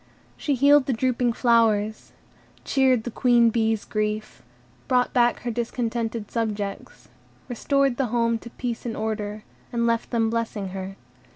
She 0.35 0.55
healed 0.55 0.87
the 0.87 0.93
drooping 0.93 1.33
flowers, 1.33 2.11
cheered 2.65 3.03
the 3.03 3.11
Queen 3.11 3.51
Bee's 3.51 3.85
grief, 3.85 4.41
brought 4.87 5.13
back 5.13 5.41
her 5.41 5.51
discontented 5.51 6.31
subjects, 6.31 7.07
restored 7.47 7.97
the 7.97 8.07
home 8.07 8.39
to 8.39 8.49
peace 8.49 8.83
and 8.83 8.97
order, 8.97 9.43
and 9.71 9.85
left 9.85 10.09
them 10.09 10.31
blessing 10.31 10.69
her. 10.69 10.95